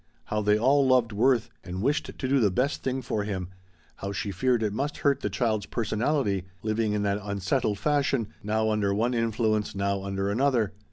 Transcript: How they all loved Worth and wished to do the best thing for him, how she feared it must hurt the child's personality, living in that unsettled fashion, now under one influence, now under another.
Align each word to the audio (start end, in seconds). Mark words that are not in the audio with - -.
How 0.25 0.41
they 0.41 0.57
all 0.57 0.87
loved 0.87 1.11
Worth 1.11 1.51
and 1.63 1.83
wished 1.83 2.07
to 2.17 2.27
do 2.27 2.39
the 2.39 2.49
best 2.49 2.81
thing 2.81 3.03
for 3.03 3.23
him, 3.23 3.49
how 3.97 4.11
she 4.11 4.31
feared 4.31 4.63
it 4.63 4.73
must 4.73 4.97
hurt 5.05 5.19
the 5.19 5.29
child's 5.29 5.67
personality, 5.67 6.45
living 6.63 6.93
in 6.93 7.03
that 7.03 7.19
unsettled 7.21 7.77
fashion, 7.77 8.29
now 8.41 8.71
under 8.71 8.95
one 8.95 9.13
influence, 9.13 9.75
now 9.75 10.01
under 10.01 10.31
another. 10.31 10.73